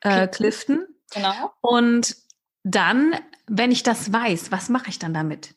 äh, 0.00 0.28
Clifton. 0.28 0.86
Genau. 1.12 1.52
Und 1.60 2.16
dann, 2.62 3.14
wenn 3.46 3.70
ich 3.70 3.82
das 3.82 4.12
weiß, 4.12 4.50
was 4.52 4.68
mache 4.68 4.88
ich 4.88 4.98
dann 4.98 5.12
damit? 5.12 5.54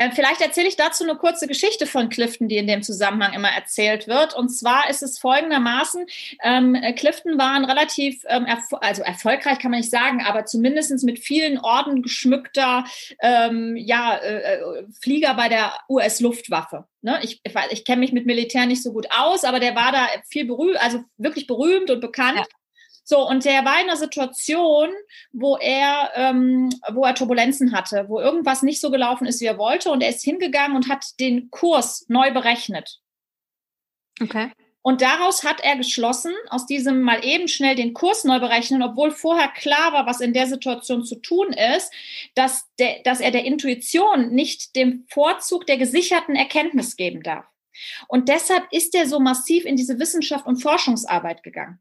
Ähm, 0.00 0.12
vielleicht 0.12 0.40
erzähle 0.40 0.68
ich 0.68 0.76
dazu 0.76 1.02
eine 1.02 1.16
kurze 1.16 1.48
Geschichte 1.48 1.86
von 1.86 2.08
Clifton, 2.08 2.48
die 2.48 2.56
in 2.56 2.68
dem 2.68 2.82
Zusammenhang 2.82 3.32
immer 3.32 3.48
erzählt 3.48 4.06
wird. 4.06 4.34
Und 4.34 4.48
zwar 4.48 4.88
ist 4.88 5.02
es 5.02 5.18
folgendermaßen, 5.18 6.06
ähm, 6.44 6.76
Clifton 6.94 7.36
waren 7.36 7.64
relativ, 7.64 8.22
ähm, 8.28 8.46
erfo 8.46 8.76
also 8.76 9.02
erfolgreich 9.02 9.58
kann 9.58 9.72
man 9.72 9.80
nicht 9.80 9.90
sagen, 9.90 10.22
aber 10.24 10.44
zumindest 10.44 11.02
mit 11.04 11.18
vielen 11.18 11.58
Orden 11.58 12.02
geschmückter 12.02 12.84
ähm, 13.20 13.76
ja, 13.76 14.16
äh, 14.16 14.58
äh 14.58 14.84
Flieger 15.02 15.34
bei 15.34 15.48
der 15.48 15.72
US-Luftwaffe. 15.88 16.86
Ne? 17.02 17.18
Ich, 17.22 17.40
ich, 17.42 17.54
ich 17.70 17.84
kenne 17.84 18.00
mich 18.00 18.12
mit 18.12 18.26
Militär 18.26 18.66
nicht 18.66 18.82
so 18.82 18.92
gut 18.92 19.06
aus, 19.10 19.44
aber 19.44 19.58
der 19.58 19.74
war 19.74 19.92
da 19.92 20.06
viel 20.28 20.44
berühmt, 20.44 20.80
also 20.80 21.00
wirklich 21.16 21.46
berühmt 21.46 21.90
und 21.90 22.00
bekannt. 22.00 22.38
Ja. 22.38 22.44
So, 23.10 23.26
und 23.26 23.46
der 23.46 23.64
war 23.64 23.80
in 23.80 23.88
einer 23.88 23.96
Situation, 23.96 24.90
wo 25.32 25.56
er, 25.56 26.10
ähm, 26.14 26.68
wo 26.92 27.04
er 27.04 27.14
Turbulenzen 27.14 27.72
hatte, 27.72 28.04
wo 28.06 28.20
irgendwas 28.20 28.62
nicht 28.62 28.82
so 28.82 28.90
gelaufen 28.90 29.26
ist, 29.26 29.40
wie 29.40 29.46
er 29.46 29.56
wollte. 29.56 29.90
Und 29.90 30.02
er 30.02 30.10
ist 30.10 30.22
hingegangen 30.22 30.76
und 30.76 30.90
hat 30.90 31.18
den 31.18 31.50
Kurs 31.50 32.04
neu 32.08 32.30
berechnet. 32.32 33.00
Okay. 34.20 34.50
Und 34.82 35.00
daraus 35.00 35.42
hat 35.42 35.62
er 35.62 35.76
geschlossen, 35.76 36.34
aus 36.50 36.66
diesem 36.66 37.00
mal 37.00 37.24
eben 37.24 37.48
schnell 37.48 37.76
den 37.76 37.94
Kurs 37.94 38.24
neu 38.24 38.40
berechnen, 38.40 38.82
obwohl 38.82 39.10
vorher 39.10 39.48
klar 39.48 39.94
war, 39.94 40.04
was 40.04 40.20
in 40.20 40.34
der 40.34 40.46
Situation 40.46 41.02
zu 41.02 41.16
tun 41.16 41.54
ist, 41.54 41.90
dass, 42.34 42.66
der, 42.78 43.00
dass 43.04 43.20
er 43.20 43.30
der 43.30 43.46
Intuition 43.46 44.34
nicht 44.34 44.76
den 44.76 45.06
Vorzug 45.08 45.66
der 45.66 45.78
gesicherten 45.78 46.36
Erkenntnis 46.36 46.94
geben 46.94 47.22
darf. 47.22 47.46
Und 48.06 48.28
deshalb 48.28 48.70
ist 48.70 48.94
er 48.94 49.06
so 49.06 49.18
massiv 49.18 49.64
in 49.64 49.76
diese 49.76 49.98
Wissenschaft 49.98 50.44
und 50.44 50.60
Forschungsarbeit 50.60 51.42
gegangen. 51.42 51.80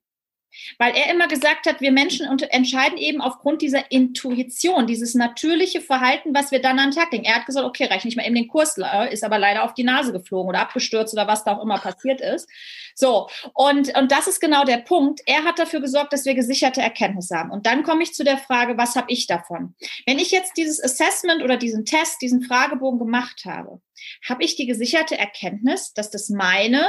Weil 0.78 0.96
er 0.96 1.12
immer 1.12 1.28
gesagt 1.28 1.66
hat, 1.68 1.82
wir 1.82 1.92
Menschen 1.92 2.26
entscheiden 2.50 2.98
eben 2.98 3.22
aufgrund 3.22 3.62
dieser 3.62 3.92
Intuition, 3.92 4.88
dieses 4.88 5.16
natürliche 5.16 5.82
Verhalten, 5.82 6.34
was 6.34 6.52
wir 6.52 6.62
dann 6.62 6.80
an 6.80 6.92
Tag 6.92 7.12
legen. 7.12 7.26
Er 7.26 7.36
hat 7.36 7.46
gesagt, 7.46 7.66
okay, 7.66 7.86
rechne 7.86 8.10
ich 8.10 8.16
mal 8.16 8.26
eben 8.26 8.36
den 8.36 8.48
Kurs, 8.48 8.78
ist 9.12 9.24
aber 9.24 9.40
leider 9.40 9.64
auf 9.64 9.74
die 9.74 9.84
Nase 9.84 10.12
geflogen 10.12 10.50
oder 10.50 10.62
abgestürzt 10.62 11.14
oder 11.14 11.28
was 11.28 11.44
da 11.44 11.58
auch 11.58 11.64
immer 11.64 11.78
passiert 11.78 12.22
ist. 12.22 12.50
So, 12.96 13.30
und, 13.54 13.96
und 13.96 14.12
das 14.12 14.28
ist 14.28 14.40
genau 14.40 14.64
der 14.64 14.78
Punkt. 14.78 15.22
Er 15.26 15.44
hat 15.44 15.60
dafür 15.60 15.82
gesorgt, 15.82 16.14
dass 16.14 16.26
wir 16.26 16.34
gesicherte 16.34 16.82
Erkenntnisse 16.82 17.38
haben. 17.38 17.52
Und 17.52 17.66
dann 17.66 17.84
komme 17.84 18.04
ich 18.04 18.14
zu 18.14 18.24
der 18.24 18.38
Frage, 18.38 18.78
was 18.78 18.96
habe 18.96 19.12
ich 19.12 19.28
davon? 19.28 19.76
Wenn 20.06 20.20
ich 20.20 20.32
jetzt 20.32 20.58
dieses 20.58 20.84
Assessment 20.84 21.44
oder 21.44 21.58
diesen 21.58 21.86
Test, 21.86 22.22
diesen 22.22 22.42
Fragebogen 22.42 23.00
gemacht 23.00 23.44
habe, 23.46 23.82
habe 24.28 24.44
ich 24.44 24.56
die 24.56 24.66
gesicherte 24.66 25.18
Erkenntnis, 25.18 25.94
dass 25.94 26.10
das 26.10 26.30
meine 26.30 26.88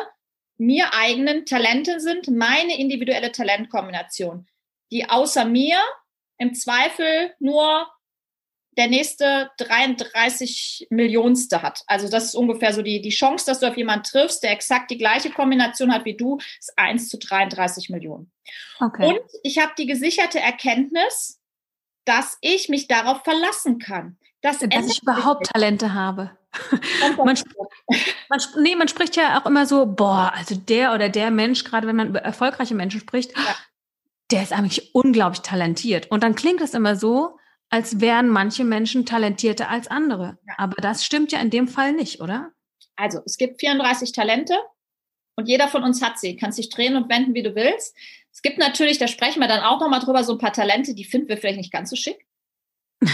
mir 0.59 0.93
eigenen 0.93 1.47
Talente 1.47 2.01
sind, 2.01 2.29
meine 2.29 2.79
individuelle 2.79 3.33
Talentkombination, 3.33 4.47
die 4.91 5.09
außer 5.09 5.45
mir 5.45 5.79
im 6.39 6.55
Zweifel 6.55 7.33
nur 7.39 7.89
der 8.77 8.89
nächste 8.89 9.51
33 9.59 10.87
Millionste 10.91 11.63
hat. 11.63 11.83
Also 11.89 12.09
das 12.09 12.27
ist 12.27 12.35
ungefähr 12.37 12.73
so 12.73 12.81
die, 12.81 13.01
die 13.03 13.11
Chance, 13.11 13.45
dass 13.45 13.59
du 13.59 13.67
auf 13.67 13.77
jemanden 13.77 14.05
triffst, 14.05 14.45
der 14.45 14.53
exakt 14.53 14.93
die 14.93 14.99
gleiche 14.99 15.31
Kombination 15.31 15.93
hat 15.93 16.05
wie 16.05 16.17
du, 16.17 16.39
ist 16.61 16.73
1 16.77 17.09
zu 17.09 17.19
33 17.19 17.91
Millionen. 17.91 18.31
Okay. 18.79 19.05
Und 19.05 19.21
ich 19.43 19.59
habe 19.59 19.73
die 19.77 19.87
gesicherte 19.87 20.39
Erkenntnis, 20.39 21.41
dass 22.05 22.39
ich 22.41 22.69
mich 22.69 22.87
darauf 22.87 23.25
verlassen 23.25 23.81
kann. 23.81 24.17
Dass, 24.43 24.61
dass 24.61 24.91
ich 24.91 25.03
überhaupt 25.03 25.51
Talente 25.53 25.93
habe. 25.95 26.38
Man, 27.17 27.39
man, 28.29 28.41
nee, 28.61 28.75
man 28.75 28.89
spricht 28.89 29.17
ja 29.17 29.41
auch 29.41 29.47
immer 29.47 29.67
so, 29.67 29.87
boah, 29.87 30.33
also 30.35 30.55
der 30.55 30.95
oder 30.95 31.09
der 31.09 31.31
Mensch, 31.31 31.65
gerade 31.65 31.87
wenn 31.87 31.97
man 31.97 32.09
über 32.09 32.21
erfolgreiche 32.21 32.75
Menschen 32.75 33.01
spricht, 33.01 33.37
ja. 33.37 33.57
der 34.31 34.43
ist 34.43 34.53
eigentlich 34.53 34.95
unglaublich 34.95 35.41
talentiert. 35.41 36.11
Und 36.11 36.23
dann 36.23 36.35
klingt 36.35 36.61
es 36.61 36.75
immer 36.75 36.97
so, 36.97 37.39
als 37.71 38.01
wären 38.01 38.29
manche 38.29 38.65
Menschen 38.65 39.05
talentierter 39.05 39.69
als 39.69 39.89
andere. 39.89 40.39
Ja. 40.47 40.55
Aber 40.57 40.81
das 40.81 41.05
stimmt 41.05 41.33
ja 41.33 41.41
in 41.41 41.51
dem 41.51 41.69
Fall 41.69 41.93
nicht, 41.93 42.21
oder? 42.21 42.51
Also, 42.97 43.21
es 43.25 43.37
gibt 43.37 43.61
34 43.61 44.13
Talente 44.13 44.55
und 45.37 45.49
jeder 45.49 45.69
von 45.69 45.85
uns 45.85 46.03
hat 46.03 46.19
sie. 46.19 46.37
Kannst 46.37 46.59
dich 46.59 46.71
drehen 46.71 46.97
und 46.97 47.09
wenden, 47.09 47.35
wie 47.35 47.43
du 47.43 47.55
willst. 47.55 47.95
Es 48.33 48.43
gibt 48.43 48.59
natürlich, 48.59 48.99
da 48.99 49.07
sprechen 49.07 49.41
wir 49.41 49.49
dann 49.49 49.63
auch 49.63 49.81
nochmal 49.81 50.01
drüber, 50.01 50.25
so 50.25 50.33
ein 50.33 50.39
paar 50.39 50.53
Talente, 50.53 50.95
die 50.95 51.05
finden 51.05 51.29
wir 51.29 51.37
vielleicht 51.37 51.59
nicht 51.59 51.73
ganz 51.73 51.91
so 51.91 51.97
schick. 51.97 52.27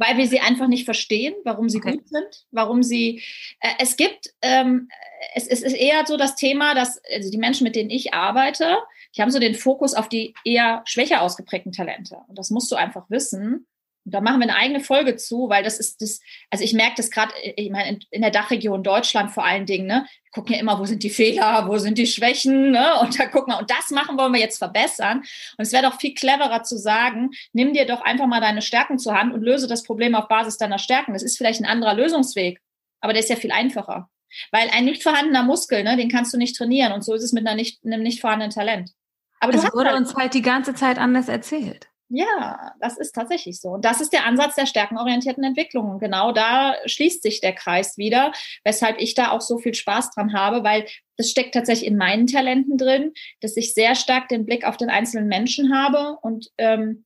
weil 0.00 0.16
wir 0.16 0.26
sie 0.26 0.40
einfach 0.40 0.66
nicht 0.66 0.86
verstehen, 0.86 1.34
warum 1.44 1.68
sie 1.68 1.78
okay. 1.78 1.92
gut 1.92 2.08
sind, 2.08 2.46
warum 2.50 2.82
sie. 2.82 3.22
Äh, 3.60 3.68
es 3.78 3.96
gibt, 3.96 4.32
ähm, 4.40 4.88
es, 5.34 5.46
es, 5.46 5.60
ist 5.60 5.74
eher 5.74 6.06
so 6.06 6.16
das 6.16 6.36
Thema, 6.36 6.74
dass 6.74 7.00
also 7.14 7.30
die 7.30 7.36
Menschen, 7.38 7.64
mit 7.64 7.76
denen 7.76 7.90
ich 7.90 8.14
arbeite, 8.14 8.78
die 9.14 9.20
haben 9.20 9.30
so 9.30 9.38
den 9.38 9.54
Fokus 9.54 9.92
auf 9.92 10.08
die 10.08 10.34
eher 10.42 10.82
schwächer 10.86 11.20
ausgeprägten 11.20 11.72
Talente. 11.72 12.16
Und 12.28 12.38
das 12.38 12.48
musst 12.48 12.72
du 12.72 12.76
einfach 12.76 13.10
wissen. 13.10 13.66
Und 14.10 14.14
da 14.14 14.20
machen 14.20 14.40
wir 14.40 14.48
eine 14.48 14.56
eigene 14.56 14.80
Folge 14.80 15.14
zu, 15.14 15.48
weil 15.48 15.62
das 15.62 15.78
ist 15.78 16.02
das, 16.02 16.20
also 16.50 16.64
ich 16.64 16.72
merke 16.72 16.94
das 16.96 17.12
gerade, 17.12 17.32
äh, 17.44 17.52
ich 17.56 17.70
meine, 17.70 17.90
in, 17.90 18.04
in, 18.10 18.22
der 18.22 18.32
Dachregion 18.32 18.82
Deutschland 18.82 19.30
vor 19.30 19.44
allen 19.44 19.66
Dingen, 19.66 19.86
ne, 19.86 20.04
wir 20.24 20.30
gucken 20.32 20.54
ja 20.54 20.60
immer, 20.60 20.80
wo 20.80 20.84
sind 20.84 21.04
die 21.04 21.10
Fehler, 21.10 21.68
wo 21.68 21.78
sind 21.78 21.96
die 21.96 22.08
Schwächen, 22.08 22.72
ne? 22.72 22.98
Und 23.00 23.20
da 23.20 23.26
gucken 23.26 23.52
wir, 23.54 23.58
und 23.60 23.70
das 23.70 23.90
machen 23.90 24.18
wollen 24.18 24.32
wir 24.32 24.40
jetzt 24.40 24.58
verbessern. 24.58 25.18
Und 25.18 25.62
es 25.62 25.72
wäre 25.72 25.84
doch 25.84 26.00
viel 26.00 26.12
cleverer 26.12 26.64
zu 26.64 26.76
sagen, 26.76 27.30
nimm 27.52 27.72
dir 27.72 27.86
doch 27.86 28.00
einfach 28.02 28.26
mal 28.26 28.40
deine 28.40 28.62
Stärken 28.62 28.98
zur 28.98 29.14
Hand 29.14 29.32
und 29.32 29.42
löse 29.42 29.68
das 29.68 29.84
Problem 29.84 30.16
auf 30.16 30.26
Basis 30.26 30.56
deiner 30.56 30.80
Stärken. 30.80 31.12
Das 31.12 31.22
ist 31.22 31.36
vielleicht 31.36 31.60
ein 31.60 31.66
anderer 31.66 31.94
Lösungsweg, 31.94 32.60
aber 33.00 33.12
der 33.12 33.22
ist 33.22 33.30
ja 33.30 33.36
viel 33.36 33.52
einfacher. 33.52 34.10
Weil 34.50 34.70
ein 34.70 34.86
nicht 34.86 35.04
vorhandener 35.04 35.44
Muskel, 35.44 35.84
ne, 35.84 35.96
den 35.96 36.08
kannst 36.08 36.34
du 36.34 36.38
nicht 36.38 36.56
trainieren. 36.56 36.92
Und 36.92 37.04
so 37.04 37.14
ist 37.14 37.22
es 37.22 37.32
mit 37.32 37.46
einer 37.46 37.54
nicht, 37.54 37.84
einem 37.84 38.02
nicht 38.02 38.20
vorhandenen 38.20 38.52
Talent. 38.52 38.90
Aber 39.38 39.52
das 39.52 39.72
wurde 39.72 39.90
halt 39.90 39.98
uns 39.98 40.16
halt 40.16 40.34
die 40.34 40.42
ganze 40.42 40.74
Zeit 40.74 40.98
anders 40.98 41.28
erzählt. 41.28 41.88
Ja, 42.12 42.74
das 42.80 42.98
ist 42.98 43.12
tatsächlich 43.12 43.60
so. 43.60 43.68
Und 43.68 43.84
das 43.84 44.00
ist 44.00 44.12
der 44.12 44.26
Ansatz 44.26 44.56
der 44.56 44.66
stärkenorientierten 44.66 45.44
Entwicklung. 45.44 46.00
Genau 46.00 46.32
da 46.32 46.74
schließt 46.84 47.22
sich 47.22 47.40
der 47.40 47.54
Kreis 47.54 47.98
wieder, 47.98 48.32
weshalb 48.64 48.98
ich 48.98 49.14
da 49.14 49.30
auch 49.30 49.40
so 49.40 49.58
viel 49.58 49.74
Spaß 49.74 50.10
dran 50.10 50.32
habe, 50.32 50.64
weil 50.64 50.86
das 51.16 51.30
steckt 51.30 51.54
tatsächlich 51.54 51.86
in 51.86 51.96
meinen 51.96 52.26
Talenten 52.26 52.78
drin, 52.78 53.12
dass 53.40 53.56
ich 53.56 53.74
sehr 53.74 53.94
stark 53.94 54.28
den 54.28 54.44
Blick 54.44 54.64
auf 54.64 54.76
den 54.76 54.90
einzelnen 54.90 55.28
Menschen 55.28 55.72
habe 55.72 56.18
und 56.22 56.50
ähm, 56.58 57.04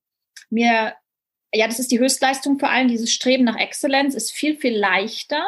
mir, 0.48 0.94
ja, 1.52 1.66
das 1.66 1.80
ist 1.80 1.92
die 1.92 1.98
Höchstleistung 1.98 2.58
vor 2.58 2.70
allem, 2.70 2.88
dieses 2.88 3.12
Streben 3.12 3.44
nach 3.44 3.58
Exzellenz 3.58 4.14
ist 4.14 4.32
viel, 4.32 4.56
viel 4.56 4.74
leichter, 4.74 5.44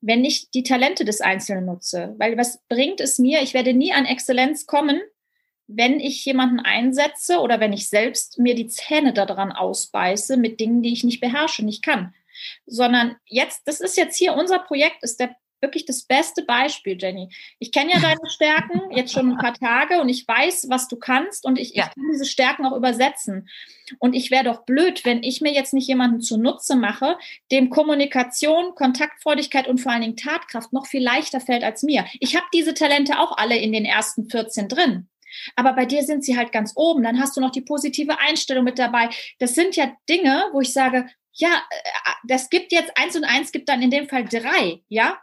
wenn 0.00 0.24
ich 0.24 0.50
die 0.50 0.62
Talente 0.62 1.04
des 1.04 1.20
Einzelnen 1.20 1.66
nutze. 1.66 2.14
Weil 2.16 2.38
was 2.38 2.62
bringt 2.68 3.00
es 3.00 3.18
mir? 3.18 3.42
Ich 3.42 3.52
werde 3.52 3.74
nie 3.74 3.92
an 3.92 4.06
Exzellenz 4.06 4.64
kommen, 4.64 5.02
wenn 5.68 6.00
ich 6.00 6.24
jemanden 6.24 6.60
einsetze 6.60 7.38
oder 7.40 7.60
wenn 7.60 7.74
ich 7.74 7.88
selbst 7.88 8.38
mir 8.38 8.54
die 8.54 8.68
Zähne 8.68 9.12
daran 9.12 9.52
ausbeiße 9.52 10.38
mit 10.38 10.58
Dingen, 10.60 10.82
die 10.82 10.92
ich 10.92 11.04
nicht 11.04 11.20
beherrsche, 11.20 11.64
nicht 11.64 11.84
kann. 11.84 12.14
Sondern 12.66 13.16
jetzt, 13.26 13.62
das 13.66 13.80
ist 13.80 13.96
jetzt 13.96 14.16
hier 14.16 14.34
unser 14.34 14.60
Projekt, 14.60 15.02
ist 15.02 15.20
der 15.20 15.36
wirklich 15.60 15.84
das 15.84 16.04
beste 16.04 16.44
Beispiel, 16.44 16.96
Jenny. 16.98 17.30
Ich 17.58 17.72
kenne 17.72 17.92
ja 17.92 17.98
deine 17.98 18.28
Stärken 18.28 18.80
jetzt 18.96 19.12
schon 19.12 19.32
ein 19.32 19.38
paar 19.38 19.54
Tage 19.54 20.00
und 20.00 20.08
ich 20.08 20.26
weiß, 20.26 20.68
was 20.70 20.88
du 20.88 20.96
kannst 20.96 21.44
und 21.44 21.58
ich, 21.58 21.74
ja. 21.74 21.84
ich 21.84 21.94
kann 21.94 22.10
diese 22.12 22.24
Stärken 22.24 22.64
auch 22.64 22.76
übersetzen. 22.76 23.48
Und 23.98 24.14
ich 24.14 24.30
wäre 24.30 24.44
doch 24.44 24.64
blöd, 24.64 25.04
wenn 25.04 25.22
ich 25.22 25.40
mir 25.40 25.52
jetzt 25.52 25.74
nicht 25.74 25.88
jemanden 25.88 26.20
zunutze 26.20 26.76
mache, 26.76 27.18
dem 27.50 27.70
Kommunikation, 27.70 28.74
Kontaktfreudigkeit 28.74 29.66
und 29.66 29.80
vor 29.80 29.92
allen 29.92 30.02
Dingen 30.02 30.16
Tatkraft 30.16 30.72
noch 30.72 30.86
viel 30.86 31.02
leichter 31.02 31.40
fällt 31.40 31.64
als 31.64 31.82
mir. 31.82 32.06
Ich 32.20 32.36
habe 32.36 32.46
diese 32.54 32.74
Talente 32.74 33.18
auch 33.18 33.36
alle 33.36 33.58
in 33.58 33.72
den 33.72 33.84
ersten 33.84 34.30
14 34.30 34.68
drin. 34.68 35.08
Aber 35.56 35.72
bei 35.72 35.86
dir 35.86 36.02
sind 36.02 36.24
sie 36.24 36.36
halt 36.36 36.52
ganz 36.52 36.72
oben. 36.76 37.02
Dann 37.02 37.20
hast 37.20 37.36
du 37.36 37.40
noch 37.40 37.50
die 37.50 37.62
positive 37.62 38.18
Einstellung 38.18 38.64
mit 38.64 38.78
dabei. 38.78 39.10
Das 39.38 39.54
sind 39.54 39.76
ja 39.76 39.92
Dinge, 40.08 40.46
wo 40.52 40.60
ich 40.60 40.72
sage, 40.72 41.06
ja, 41.32 41.48
äh, 41.48 42.10
das 42.24 42.50
gibt 42.50 42.72
jetzt 42.72 42.92
eins 42.96 43.16
und 43.16 43.24
eins 43.24 43.52
gibt 43.52 43.68
dann 43.68 43.82
in 43.82 43.90
dem 43.90 44.08
Fall 44.08 44.24
drei, 44.24 44.82
ja? 44.88 45.18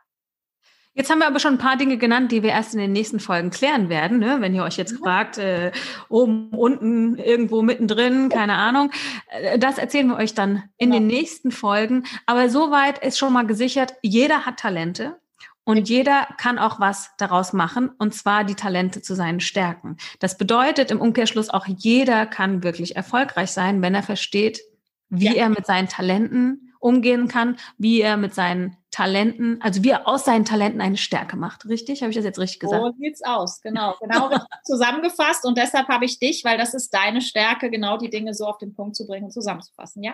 Jetzt 0.98 1.10
haben 1.10 1.20
wir 1.20 1.28
aber 1.28 1.40
schon 1.40 1.56
ein 1.56 1.60
paar 1.60 1.76
Dinge 1.76 1.98
genannt, 1.98 2.32
die 2.32 2.42
wir 2.42 2.52
erst 2.52 2.74
in 2.74 2.80
den 2.80 2.94
nächsten 2.94 3.20
Folgen 3.20 3.50
klären 3.50 3.90
werden. 3.90 4.18
Ne? 4.18 4.38
Wenn 4.40 4.56
ihr 4.56 4.64
euch 4.64 4.78
jetzt 4.78 4.98
fragt, 4.98 5.38
äh, 5.38 5.74
oben, 6.08 6.52
unten, 6.52 7.18
irgendwo 7.18 7.62
mittendrin, 7.62 8.30
keine 8.30 8.54
Ahnung. 8.54 8.92
Äh, 9.28 9.60
das 9.60 9.78
erzählen 9.78 10.08
wir 10.08 10.16
euch 10.16 10.34
dann 10.34 10.64
in 10.78 10.92
genau. 10.92 11.00
den 11.00 11.08
nächsten 11.08 11.52
Folgen. 11.52 12.06
Aber 12.26 12.50
soweit 12.50 13.00
ist 13.00 13.18
schon 13.18 13.34
mal 13.34 13.46
gesichert, 13.46 13.94
jeder 14.04 14.46
hat 14.46 14.58
Talente. 14.58 15.20
Und 15.66 15.90
jeder 15.90 16.28
kann 16.38 16.60
auch 16.60 16.80
was 16.80 17.10
daraus 17.18 17.52
machen, 17.52 17.90
und 17.98 18.14
zwar 18.14 18.44
die 18.44 18.56
Talente 18.56 19.02
zu 19.02 19.16
seinen 19.16 19.40
Stärken. 19.40 19.98
Das 20.20 20.38
bedeutet 20.38 20.92
im 20.92 21.02
Umkehrschluss 21.02 21.50
auch, 21.50 21.66
jeder 21.66 22.28
kann 22.28 22.64
wirklich 22.64 22.96
erfolgreich 22.96 23.52
sein, 23.52 23.82
wenn 23.82 23.96
er 23.96 24.04
versteht, 24.04 24.62
wie 25.10 25.26
ja. 25.26 25.34
er 25.34 25.50
mit 25.50 25.66
seinen 25.66 25.90
Talenten 25.90 26.74
umgehen 26.80 27.28
kann, 27.28 27.58
wie 27.80 28.00
er 28.00 28.16
mit 28.16 28.36
seinen 28.36 28.78
Talenten, 28.92 29.60
also 29.62 29.84
wie 29.84 29.90
er 29.90 30.08
aus 30.08 30.24
seinen 30.24 30.46
Talenten 30.46 30.82
eine 30.82 30.98
Stärke 30.98 31.36
macht. 31.36 31.68
Richtig? 31.68 32.02
Habe 32.02 32.12
ich 32.12 32.16
das 32.16 32.26
jetzt 32.26 32.38
richtig 32.38 32.60
gesagt? 32.60 32.82
So 32.82 32.94
sieht's 33.00 33.24
aus, 33.24 33.60
genau. 33.62 33.96
Genau 34.02 34.30
zusammengefasst. 34.64 35.46
Und 35.46 35.58
deshalb 35.58 35.88
habe 35.88 36.06
ich 36.06 36.20
dich, 36.20 36.44
weil 36.46 36.60
das 36.60 36.76
ist 36.76 36.94
deine 36.94 37.22
Stärke, 37.22 37.72
genau 37.72 37.98
die 37.98 38.12
Dinge 38.12 38.36
so 38.36 38.46
auf 38.46 38.60
den 38.60 38.76
Punkt 38.76 38.96
zu 38.96 39.08
bringen 39.08 39.26
und 39.26 39.32
zusammenzufassen. 39.32 40.04
Ja. 40.04 40.14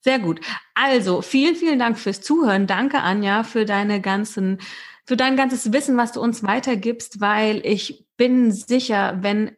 Sehr 0.00 0.18
gut. 0.18 0.40
Also, 0.74 1.22
vielen, 1.22 1.56
vielen 1.56 1.78
Dank 1.78 1.98
fürs 1.98 2.20
Zuhören. 2.22 2.66
Danke, 2.66 3.00
Anja, 3.00 3.42
für 3.42 3.64
deine 3.64 4.00
ganzen, 4.00 4.58
für 5.04 5.16
dein 5.16 5.36
ganzes 5.36 5.72
Wissen, 5.72 5.96
was 5.96 6.12
du 6.12 6.20
uns 6.20 6.42
weitergibst, 6.42 7.20
weil 7.20 7.60
ich 7.64 8.06
bin 8.16 8.50
sicher, 8.50 9.18
wenn 9.20 9.56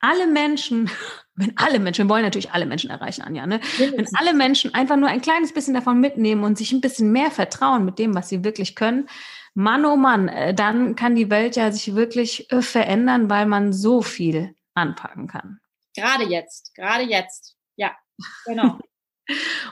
alle 0.00 0.26
Menschen, 0.26 0.90
wenn 1.34 1.56
alle 1.56 1.78
Menschen, 1.78 2.06
wir 2.06 2.10
wollen 2.10 2.24
natürlich 2.24 2.50
alle 2.50 2.66
Menschen 2.66 2.90
erreichen, 2.90 3.22
Anja, 3.22 3.46
ne? 3.46 3.60
Wenn 3.78 4.08
alle 4.14 4.34
Menschen 4.34 4.74
einfach 4.74 4.96
nur 4.96 5.08
ein 5.08 5.20
kleines 5.20 5.52
bisschen 5.52 5.74
davon 5.74 6.00
mitnehmen 6.00 6.42
und 6.42 6.58
sich 6.58 6.72
ein 6.72 6.80
bisschen 6.80 7.12
mehr 7.12 7.30
vertrauen 7.30 7.84
mit 7.84 7.98
dem, 7.98 8.14
was 8.14 8.28
sie 8.28 8.42
wirklich 8.42 8.74
können, 8.74 9.08
Mann, 9.54 9.84
oh 9.84 9.96
Mann, 9.96 10.28
äh, 10.28 10.54
dann 10.54 10.94
kann 10.94 11.16
die 11.16 11.30
Welt 11.30 11.56
ja 11.56 11.72
sich 11.72 11.94
wirklich 11.96 12.50
äh, 12.52 12.62
verändern, 12.62 13.28
weil 13.28 13.46
man 13.46 13.72
so 13.72 14.02
viel 14.02 14.54
anpacken 14.74 15.26
kann. 15.26 15.60
Gerade 15.96 16.24
jetzt, 16.24 16.74
gerade 16.76 17.02
jetzt. 17.02 17.56
Ja, 17.74 17.96
genau. 18.46 18.78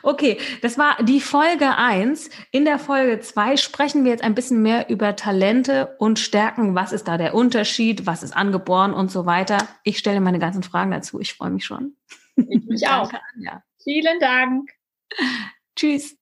Okay, 0.02 0.38
das 0.60 0.76
war 0.76 1.02
die 1.02 1.20
Folge 1.20 1.76
eins. 1.76 2.30
In 2.50 2.64
der 2.64 2.78
Folge 2.78 3.20
zwei 3.20 3.56
sprechen 3.56 4.04
wir 4.04 4.10
jetzt 4.10 4.22
ein 4.22 4.34
bisschen 4.34 4.62
mehr 4.62 4.88
über 4.90 5.16
Talente 5.16 5.96
und 5.98 6.18
Stärken. 6.18 6.74
Was 6.74 6.92
ist 6.92 7.08
da 7.08 7.16
der 7.16 7.34
Unterschied? 7.34 8.06
Was 8.06 8.22
ist 8.22 8.36
angeboren 8.36 8.92
und 8.92 9.10
so 9.10 9.24
weiter? 9.26 9.66
Ich 9.82 9.98
stelle 9.98 10.20
meine 10.20 10.38
ganzen 10.38 10.62
Fragen 10.62 10.90
dazu. 10.90 11.20
Ich 11.20 11.34
freue 11.34 11.50
mich 11.50 11.64
schon. 11.64 11.96
Ich 12.36 12.64
mich 12.66 12.88
auch. 12.88 13.10
Anja. 13.34 13.62
Vielen 13.82 14.20
Dank. 14.20 14.70
Tschüss. 15.74 16.16